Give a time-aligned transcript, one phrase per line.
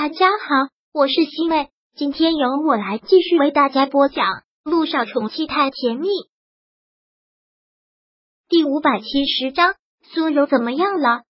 [0.00, 4.26] 大家好，我是西妹，今天由我来继续为大家播讲
[4.62, 6.06] 《路上宠妻太甜蜜》
[8.48, 9.74] 第五百七十章。
[10.04, 11.22] 苏柔怎么样了？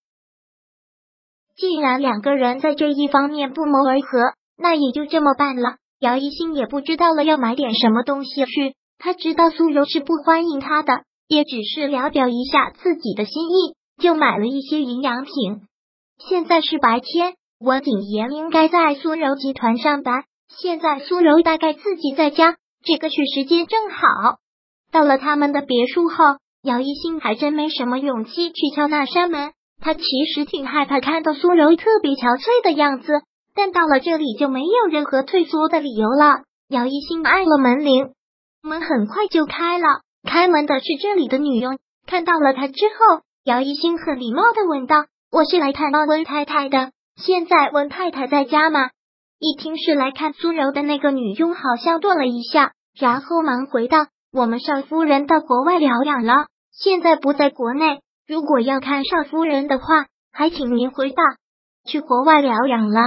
[1.57, 5.77] 既然两个人在这一方面不谋而合，那也就这么办了。
[5.97, 15.33] 姚一星也不知道了要买点什么东西去，他知道苏柔是不欢迎他的，也只是聊表一下自己的心意，就买了一些营养品。
[16.19, 17.33] 现在是白天。
[17.59, 24.37] 温景言应该在苏柔集团上班，现在苏柔大概自己在家，这个去时间正好。
[24.93, 29.51] 到了他们的别墅后，姚一新还真没什么勇气去敲那扇门。
[29.81, 30.01] 他其
[30.33, 33.11] 实挺害怕看到苏柔特别憔悴的样子，
[33.53, 36.43] 但到了这里就没有任何退缩的理由了。
[36.69, 38.13] 姚一新按了门铃，
[38.61, 39.85] 门很快就开了。
[40.23, 48.89] 开门的是这里的女佣，看到了他之后，姚一新很礼貌的问道：“我是来看望温太太的。”现在温太太在家吗？
[49.39, 57.99] 一听是来看苏柔的那个女佣，好像顿了一下，然后忙回道：“我们少夫人到国外疗养了，现在不在国内。
[58.27, 61.23] 如果要看少夫人的话，还请您回答。
[61.85, 63.01] 去国外疗养了。”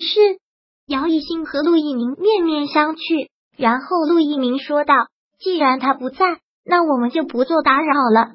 [0.00, 0.38] 是
[0.86, 4.94] 姚以兴和陆一鸣面面相觑，然后陆一鸣说道
[5.38, 8.32] ：“既然他不在，那我们就不做打扰了。”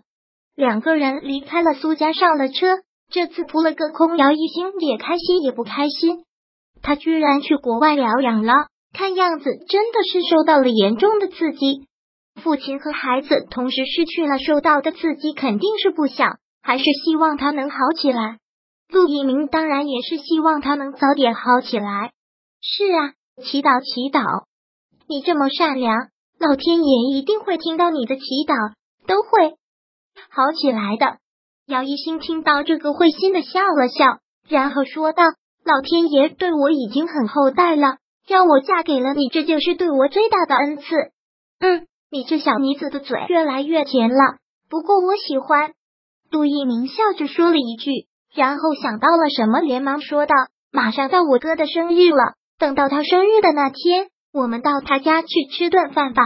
[0.56, 2.80] 两个人离开了苏家，上了车。
[3.10, 6.26] 这次扑了个空，姚一星也开心也不开心。
[6.82, 8.54] 他居然去国外疗养了，
[8.94, 11.88] 看样子真的是受到了严重的刺激。
[12.42, 18.38] 父亲和孩子同时失去了，受到的刺激肯定是不想，还是希望他能好起来。
[18.90, 22.12] 陆一鸣当然也是希望他能早点好起来。
[22.62, 23.14] 是啊，
[23.44, 24.46] 祈祷祈祷，
[25.08, 28.76] 你这么善良，老天爷一定会听到你的祈祷，
[29.08, 29.56] 都会
[30.30, 31.18] 好起来的。
[31.68, 35.26] 姚一新听到这个，会心的笑了笑，然后说道
[35.66, 40.84] ：“老天爷对我已经很厚待了，让我嫁给了你，这就是对我最大的恩赐。”
[41.60, 44.38] 嗯，你这小妮子的嘴越来越甜了，
[44.70, 45.74] 不过我喜欢。
[46.32, 50.36] 杜一鸣笑着说了一句，然后想到了什么，连忙说道
[50.72, 56.24] ：“马上到我哥的生日了，等到他生日的那天，我们到他家去吃顿饭吧。”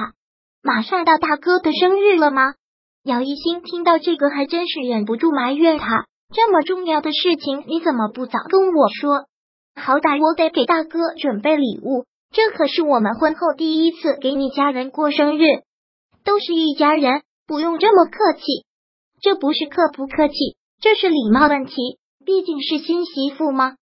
[0.62, 2.54] 马上到大哥的生日了吗？
[3.04, 9.26] 姚一新听到这个，还真是忍不住埋怨他：这么重要的事情，你怎么不早跟我说？
[9.76, 15.42] 好歹我得给大哥准备礼物，这可是我们婚后第一次给你家人过生日，
[16.24, 18.44] 都是一家人，不用这么客气。
[19.20, 20.36] 这不是客不客气，
[20.80, 21.74] 这是礼貌问题，
[22.24, 23.78] 毕竟是新媳妇吗？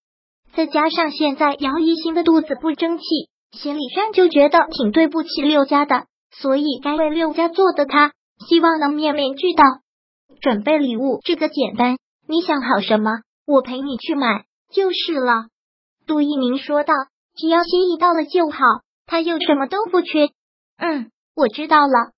[0.54, 3.04] 再加上现在姚一新的肚子不争气，
[3.52, 8.14] 心理上就觉得挺对不起六家的，所以该为六家做的他。
[8.48, 9.64] 希望能面面俱到，
[10.42, 13.12] 准备礼物这个简单，你想好什么，
[13.46, 15.48] 我陪你去买就是了。
[16.08, 16.94] 杜一鸣说道
[17.36, 18.58] ：“只要心意到了就好，
[19.06, 20.30] 他又什么都不缺。”
[20.78, 22.12] 嗯，我知道了。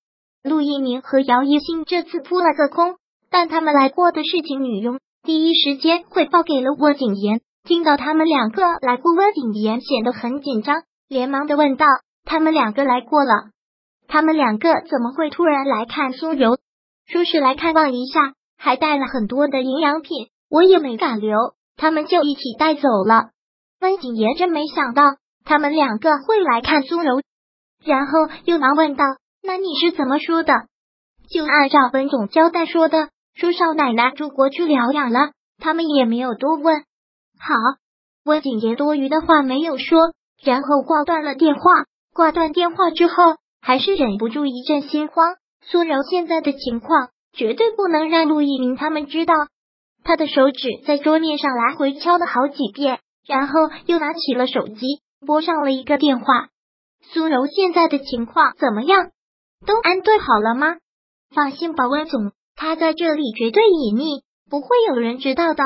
[0.43, 2.95] 陆一鸣和姚一新这次扑了个空，
[3.29, 7.41] 但他们来过的事情，女佣第一时间汇报给了温景言。
[7.63, 11.85] 听到他们两个来过，温景言显得很紧张，连忙的问道
[12.25, 13.51] ：“他们两个来过了？”
[14.11, 16.57] 他们两个怎么会突然来看苏柔？
[17.07, 21.37] 说是来看望一下，还带了很多的营养品，我也没敢留，
[21.77, 23.29] 他们就一起带走了。
[23.79, 27.21] 温景言真没想到他们两个会来看苏柔，
[27.85, 29.05] 然后又忙问道
[29.41, 30.53] ：“那你是怎么说的？”
[31.31, 36.83] 就按照温总交代说的，说少奶奶出国去疗养了，他们也没有多问。
[37.39, 37.55] 好，
[38.25, 39.97] 温景言多余的话没有说，
[40.43, 41.61] 然后挂断了电话。
[42.13, 43.13] 挂断电话之后。
[43.61, 45.35] 还是忍不住一阵心慌。
[45.63, 49.33] 苏柔现在的情况绝对不能让陆一鸣他们知道。
[50.03, 53.53] 他的手指在桌面上来回敲了好几遍，然后
[53.85, 56.47] 又拿起了手机，拨上了一个电话。
[57.13, 59.11] 苏柔现在的情况怎么样？
[59.63, 60.77] 都安顿好了吗？
[61.29, 65.63] 放心吧，温总，他在这里绝对隐秘，不会有人知道的。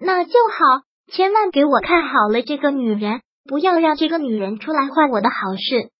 [0.00, 5.91] 那就好，千万给我看好了这个女人，不要让这个女人出来坏我的好事。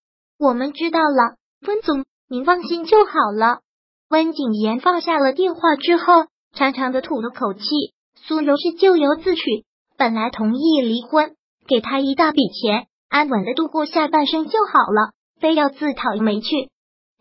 [0.43, 3.61] 我们知道了，温总，您放心就好了。
[4.11, 7.62] 温景言放下了电话之后，长长的吐了口气。
[8.17, 9.43] 苏柔是咎由自取，
[9.97, 11.37] 本来同意离婚，
[11.69, 16.71] 给他一大笔钱，安稳的度过下半生就好了，非要自讨没趣，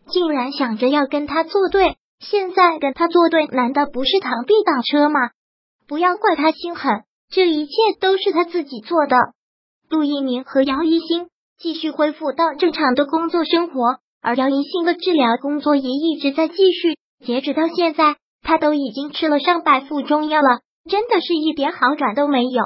[0.08, 1.98] 竟然想着要跟他作对。
[2.18, 5.30] 现在跟他作对，难道不是螳臂挡车吗？
[5.86, 9.16] 不要怪他心狠，这一切都是他自己做的。
[9.88, 11.28] 陆一鸣和姚一星。
[11.62, 16.98] 继续恢复到正常的工作生活，而姚一新的治疗工作也一直在继续。
[17.24, 20.58] 截止到现在，他都已经吃了上百副中药了，
[20.90, 22.62] 真的是一点好转都没有。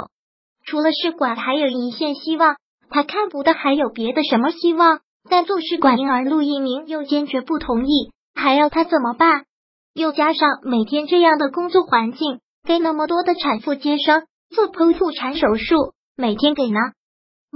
[0.64, 2.56] 除了试管，还有一线希望。
[2.88, 5.00] 他看不到还有别的什么希望。
[5.28, 9.44] 但做试管婴儿，陆一鸣又坚决不同意，还要他怎么办？
[9.92, 14.22] 又加上每天这样的工作环境，给那么多的产妇接生、
[14.54, 16.78] 做剖腹产手术，每天给呢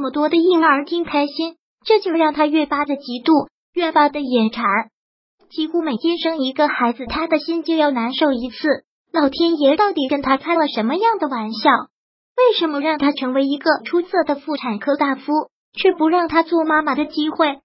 [0.00, 4.64] 那么多的婴儿听开心，这就让他越发的嫉妒，越发的眼馋。
[5.50, 8.56] 几乎每天生一个孩子，他的心就要难受一次。
[9.12, 11.68] 老天爷到底跟他开了什么样的玩笑？
[12.34, 17.58] 为什么让他成为一个出色的妇产科大夫，却不让他做妈妈的机会？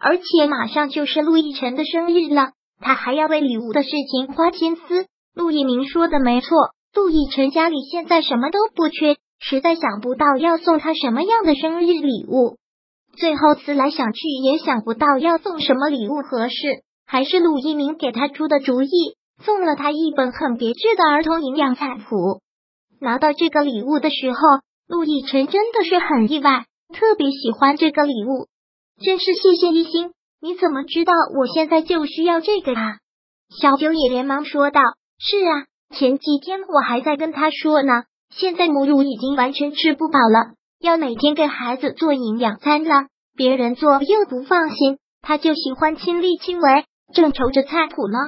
[0.00, 5.06] 而且马上就是陆亦辰的生日了，他还要为礼物的事情花心思。
[5.32, 6.50] 陆一鸣说的没错，
[6.92, 12.58] 陆亦辰家里现在什么都不缺，实在想不到要送他什么样的生日礼物。
[13.16, 16.54] 最后思来想去，也想不到要送什么礼物合适。
[17.06, 18.88] 还是陆一鸣给他出的主意，
[19.42, 22.42] 送了他一本很别致的儿童营养菜谱。
[23.00, 24.38] 拿到这个礼物的时候，
[24.86, 28.48] 陆亦辰真的是很意外，特别喜欢这个礼物。
[29.02, 30.10] 真是谢谢一心，
[30.42, 32.98] 你怎么知道我现在就需要这个啊？
[33.58, 34.82] 小九也连忙说道
[35.18, 35.64] ：“是啊，
[35.96, 38.02] 前几天我还在跟他说呢，
[38.34, 46.84] 现在母乳已经完全吃不饱了，要每天给孩子做营养餐了，别人做又不放心，他就喜欢亲力亲为。”
[47.14, 48.18] 正愁着菜谱呢，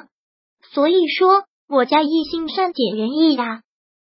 [0.72, 3.60] 所以说我家艺兴善解人意呀。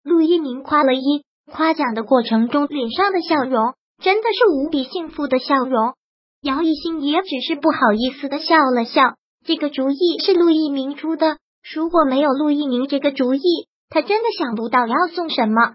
[0.03, 5.93] 陆一鸣夸了一夸奖的过程中，脸上的笑容真的是无比幸福的笑容。
[6.41, 9.03] 姚一兴也只是不好意思的笑了笑。
[9.45, 11.37] 这个主意是陆一鸣出的，
[11.75, 13.43] 如果没有陆一鸣这个主意，
[13.91, 15.75] 他真的想不到要送什么。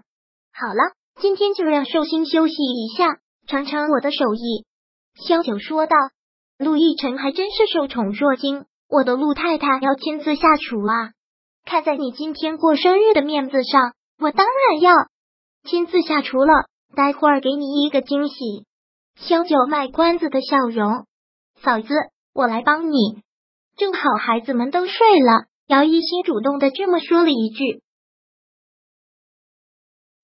[0.60, 0.82] 好了，
[1.20, 4.64] 今天就让寿星休息一下，尝尝我的手艺。
[5.14, 5.94] 萧九说道。
[6.58, 8.64] 陆亦辰还真是受宠若惊。
[8.88, 11.12] 我的陆太太要亲自下厨啊！
[11.64, 14.92] 看在你今天过生日的面子上，我当然要
[15.62, 16.64] 亲自下厨了。
[16.96, 18.64] 待会儿给你一个惊喜。
[19.14, 21.06] 萧九卖关子的笑容，
[21.62, 21.94] 嫂子，
[22.34, 23.22] 我来帮你。
[23.76, 27.80] 正好孩子们都睡了，姚一新主动的这么说了一句。